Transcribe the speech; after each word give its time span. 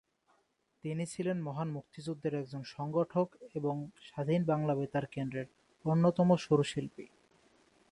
তিনি 0.83 1.03
ছিলেন 1.05 1.37
মহান 1.41 1.69
মুক্তিযুদ্ধের 1.71 2.33
একজন 2.33 2.61
সংগঠক 2.67 3.27
এবং 3.55 3.75
স্বাধীন 4.01 4.41
বাংলা 4.45 4.73
বেতার 4.75 5.05
কেন্দ্রের 5.05 5.47
অন্যতম 5.85 6.29
সুর 6.35 6.61
শিল্পী। 6.63 7.05